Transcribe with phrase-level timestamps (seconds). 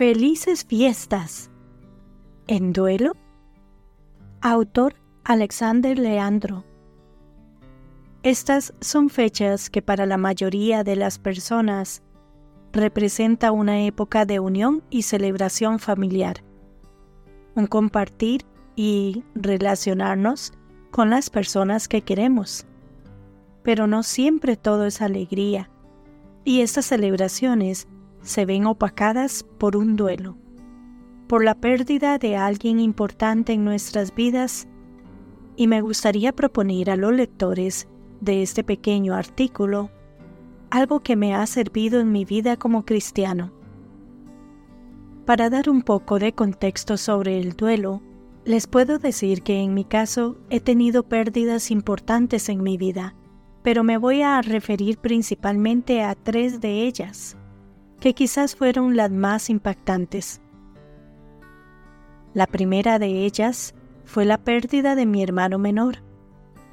[0.00, 1.50] Felices fiestas.
[2.46, 3.12] ¿En duelo?
[4.40, 6.64] Autor Alexander Leandro.
[8.22, 12.02] Estas son fechas que para la mayoría de las personas
[12.72, 16.42] representa una época de unión y celebración familiar,
[17.54, 18.46] un compartir
[18.76, 20.54] y relacionarnos
[20.90, 22.64] con las personas que queremos.
[23.62, 25.68] Pero no siempre todo es alegría,
[26.42, 27.86] y estas celebraciones
[28.22, 30.36] se ven opacadas por un duelo,
[31.26, 34.68] por la pérdida de alguien importante en nuestras vidas,
[35.56, 37.88] y me gustaría proponer a los lectores
[38.20, 39.90] de este pequeño artículo
[40.70, 43.52] algo que me ha servido en mi vida como cristiano.
[45.26, 48.02] Para dar un poco de contexto sobre el duelo,
[48.44, 53.14] les puedo decir que en mi caso he tenido pérdidas importantes en mi vida,
[53.62, 57.36] pero me voy a referir principalmente a tres de ellas
[58.00, 60.40] que quizás fueron las más impactantes.
[62.32, 65.98] La primera de ellas fue la pérdida de mi hermano menor,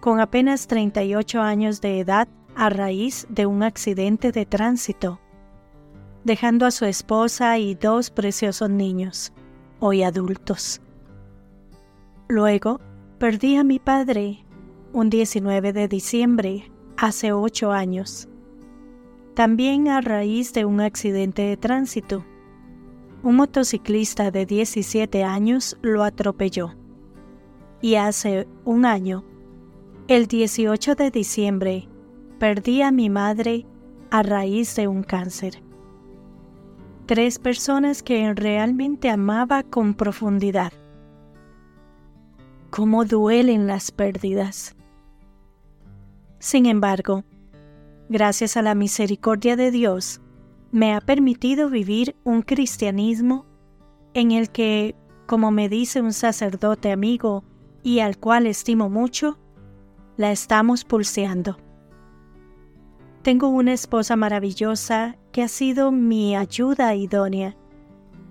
[0.00, 5.20] con apenas 38 años de edad a raíz de un accidente de tránsito,
[6.24, 9.32] dejando a su esposa y dos preciosos niños,
[9.80, 10.80] hoy adultos.
[12.28, 12.80] Luego,
[13.18, 14.44] perdí a mi padre
[14.92, 18.27] un 19 de diciembre, hace ocho años
[19.38, 22.24] también a raíz de un accidente de tránsito.
[23.22, 26.74] Un motociclista de 17 años lo atropelló.
[27.80, 29.24] Y hace un año,
[30.08, 31.88] el 18 de diciembre,
[32.40, 33.64] perdí a mi madre
[34.10, 35.62] a raíz de un cáncer.
[37.06, 40.72] Tres personas que realmente amaba con profundidad.
[42.70, 44.74] ¿Cómo duelen las pérdidas?
[46.40, 47.22] Sin embargo,
[48.08, 50.20] gracias a la misericordia de Dios,
[50.72, 53.46] me ha permitido vivir un cristianismo
[54.14, 54.94] en el que,
[55.26, 57.44] como me dice un sacerdote amigo
[57.82, 59.38] y al cual estimo mucho,
[60.16, 61.58] la estamos pulseando.
[63.22, 67.56] Tengo una esposa maravillosa que ha sido mi ayuda idónea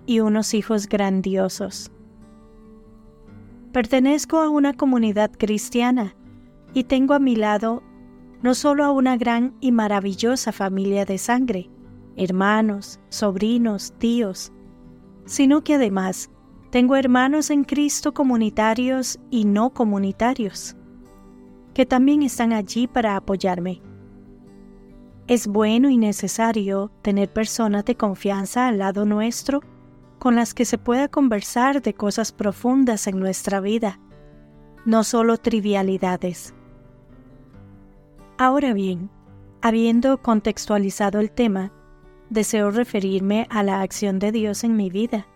[0.06, 1.90] y unos hijos grandiosos.
[3.72, 6.16] Pertenezco a una comunidad cristiana
[6.74, 7.82] y tengo a mi lado
[8.42, 11.70] no solo a una gran y maravillosa familia de sangre,
[12.16, 14.52] hermanos, sobrinos, tíos,
[15.24, 16.30] sino que además
[16.70, 20.76] tengo hermanos en Cristo comunitarios y no comunitarios,
[21.74, 23.82] que también están allí para apoyarme.
[25.26, 29.60] Es bueno y necesario tener personas de confianza al lado nuestro
[30.18, 34.00] con las que se pueda conversar de cosas profundas en nuestra vida,
[34.84, 36.54] no solo trivialidades.
[38.40, 39.10] Ahora bien,
[39.62, 41.72] habiendo contextualizado el tema,
[42.30, 45.26] deseo referirme a la acción de Dios en mi vida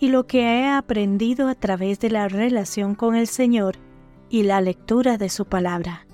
[0.00, 3.76] y lo que he aprendido a través de la relación con el Señor
[4.28, 6.04] y la lectura de su palabra.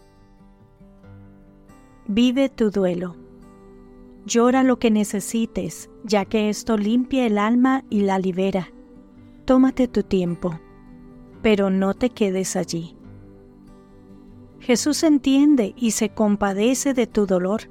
[2.06, 3.16] Vive tu duelo.
[4.26, 8.68] Llora lo que necesites, ya que esto limpia el alma y la libera.
[9.46, 10.60] Tómate tu tiempo,
[11.40, 12.98] pero no te quedes allí.
[14.64, 17.64] Jesús entiende y se compadece de tu dolor.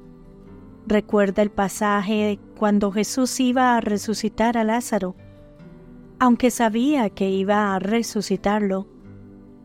[0.85, 5.15] Recuerda el pasaje cuando Jesús iba a resucitar a Lázaro.
[6.19, 8.87] Aunque sabía que iba a resucitarlo,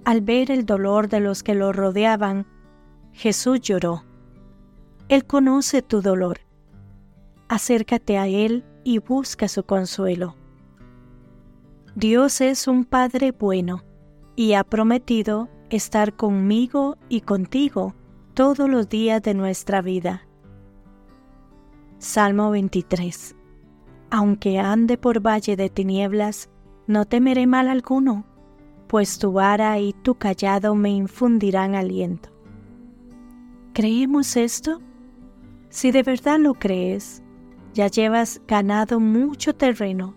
[0.06, 2.46] al ver el dolor de los que lo rodeaban,
[3.12, 4.04] Jesús lloró.
[5.10, 6.40] Él conoce tu dolor.
[7.46, 10.34] Acércate a Él y busca su consuelo.
[11.94, 13.84] Dios es un Padre bueno
[14.34, 17.94] y ha prometido estar conmigo y contigo
[18.34, 20.26] todos los días de nuestra vida.
[21.98, 23.34] Salmo 23.
[24.10, 26.48] Aunque ande por valle de tinieblas,
[26.86, 28.24] no temeré mal alguno,
[28.86, 32.30] pues tu vara y tu callado me infundirán aliento.
[33.74, 34.80] ¿Creemos esto?
[35.68, 37.22] Si de verdad lo crees,
[37.74, 40.14] ya llevas ganado mucho terreno.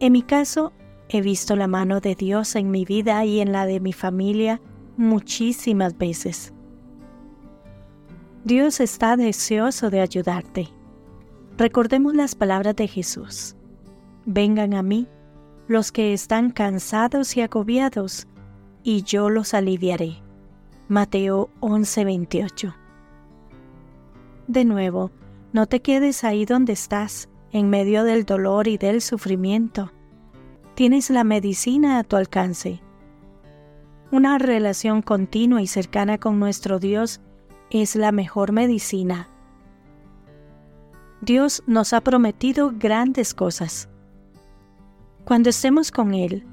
[0.00, 0.72] En mi caso,
[1.10, 4.60] He visto la mano de Dios en mi vida y en la de mi familia
[4.98, 6.52] muchísimas veces.
[8.44, 10.68] Dios está deseoso de ayudarte.
[11.56, 13.56] Recordemos las palabras de Jesús.
[14.26, 15.08] Vengan a mí
[15.66, 18.26] los que están cansados y agobiados,
[18.82, 20.22] y yo los aliviaré.
[20.88, 22.74] Mateo 11:28.
[24.46, 25.10] De nuevo,
[25.52, 29.90] no te quedes ahí donde estás, en medio del dolor y del sufrimiento
[30.78, 32.80] tienes la medicina a tu alcance.
[34.12, 37.20] Una relación continua y cercana con nuestro Dios
[37.70, 39.28] es la mejor medicina.
[41.20, 43.88] Dios nos ha prometido grandes cosas,
[45.24, 46.46] Cuando estemos con Él,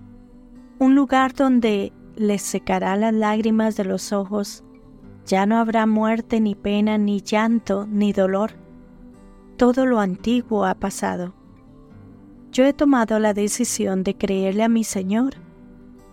[0.79, 4.63] un lugar donde les secará las lágrimas de los ojos,
[5.27, 8.53] ya no habrá muerte, ni pena, ni llanto, ni dolor.
[9.55, 11.44] Todo lo antiguo ha pasado.
[12.55, 15.33] Yo he tomado la decisión de creerle a mi Señor,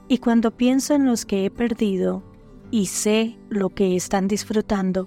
[0.09, 2.25] y cuando pienso en los que he perdido
[2.73, 5.07] y sé lo que están disfrutando,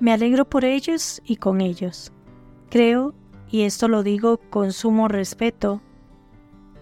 [0.00, 2.10] me alegro por ellos y con ellos.
[2.70, 3.14] Creo,
[3.52, 5.80] y esto lo digo con sumo respeto,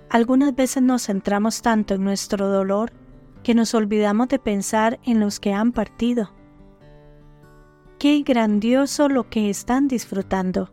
[0.08, 2.94] algunas veces nos centramos tanto en nuestro dolor
[3.42, 6.30] que nos olvidamos de pensar en los que han partido.
[7.98, 10.72] Qué grandioso lo que están disfrutando.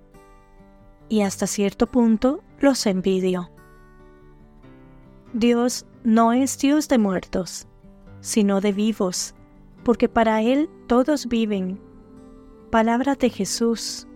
[1.09, 3.51] Y hasta cierto punto los envidio.
[5.33, 7.67] Dios no es Dios de muertos,
[8.19, 9.33] sino de vivos,
[9.83, 11.79] porque para Él todos viven.
[12.69, 14.07] Palabra de Jesús,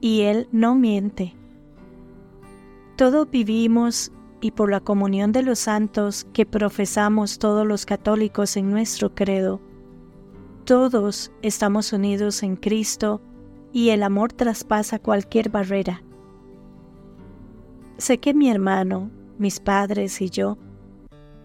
[0.00, 1.34] y Él no miente.
[2.96, 8.70] Todos vivimos y por la comunión de los santos que profesamos todos los católicos en
[8.70, 9.60] nuestro credo,
[10.64, 13.20] todos estamos unidos en Cristo
[13.72, 16.03] y el amor traspasa cualquier barrera.
[17.98, 20.58] Sé que mi hermano, mis padres y yo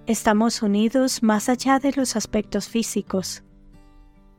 [0.07, 3.44] estamos unidos más allá de los aspectos físicos.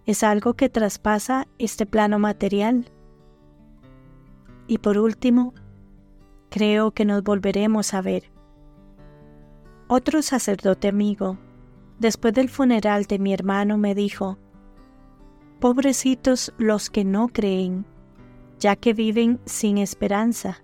[0.07, 2.91] Es algo que traspasa este plano material.
[4.67, 5.55] Y por último,
[6.49, 8.31] creo que nos volveremos a ver
[9.93, 11.37] otro sacerdote amigo,
[11.99, 14.39] después del funeral de mi hermano, me dijo,
[15.59, 17.85] Pobrecitos los que no creen,
[18.61, 20.63] ya que viven sin esperanza.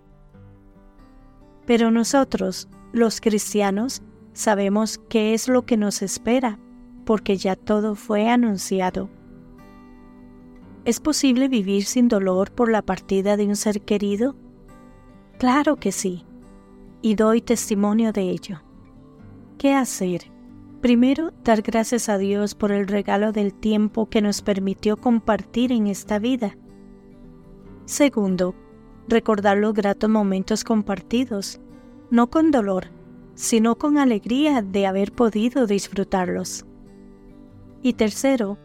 [1.66, 4.02] Pero nosotros, los cristianos,
[4.32, 6.58] sabemos qué es lo que nos espera,
[7.04, 9.10] porque ya todo fue anunciado.
[10.84, 14.36] ¿Es posible vivir sin dolor por la partida de un ser querido?
[15.38, 16.24] Claro que sí,
[17.02, 18.62] y doy testimonio de ello.
[19.58, 20.30] ¿Qué hacer?
[20.80, 25.88] Primero, dar gracias a Dios por el regalo del tiempo que nos permitió compartir en
[25.88, 26.56] esta vida.
[27.86, 28.54] Segundo,
[29.08, 31.60] recordar los gratos momentos compartidos,
[32.10, 32.88] no con dolor,
[33.34, 36.64] sino con alegría de haber podido disfrutarlos.
[37.82, 38.58] Y tercero,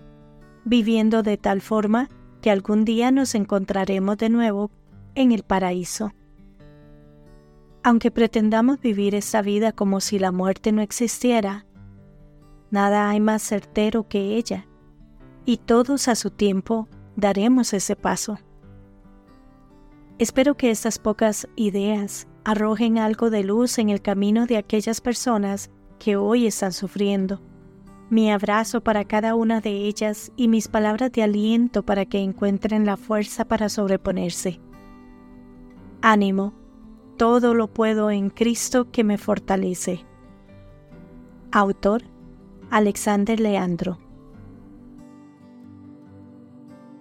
[0.64, 2.10] viviendo de tal forma
[2.42, 4.72] que algún día nos encontraremos de nuevo
[5.16, 6.12] en el paraíso.
[7.84, 11.66] Aunque pretendamos vivir esta vida como si la muerte no existiera,
[12.70, 14.68] nada hay más certero que ella,
[15.46, 18.40] y todos a su tiempo daremos ese paso.
[20.22, 25.72] Espero que estas pocas ideas arrojen algo de luz en el camino de aquellas personas
[25.98, 27.42] que hoy están sufriendo.
[28.12, 32.86] Mi abrazo para cada una de ellas y mis palabras de aliento para que encuentren
[32.86, 34.62] la fuerza para sobreponerse.
[36.04, 36.54] Ánimo,
[37.18, 40.06] todo lo puedo en Cristo que me fortalece.
[41.52, 42.04] Autor
[42.70, 43.98] Alexander Leandro